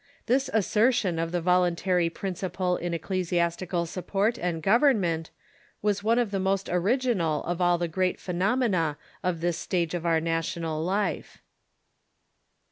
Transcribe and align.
This 0.25 0.49
assertion 0.51 1.19
of 1.19 1.31
the 1.31 1.41
voluntary 1.41 2.09
principle 2.09 2.75
in 2.75 2.91
ecclesiastical 2.91 3.85
support 3.85 4.39
and 4.39 4.63
government 4.63 5.29
was 5.83 6.01
one 6.03 6.17
of 6.17 6.31
the 6.31 6.39
most 6.39 6.67
original 6.69 7.43
of 7.43 7.61
all 7.61 7.77
the 7.77 7.87
great 7.87 8.19
phenomena 8.19 8.97
of 9.23 9.41
this 9.41 9.59
stage 9.59 9.93
of 9.93 10.03
our 10.03 10.19
na 10.19 10.39
tional 10.39 10.83
life. 10.83 11.43